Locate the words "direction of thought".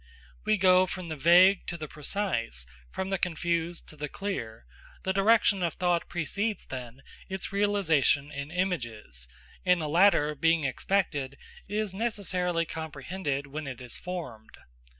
5.13-6.09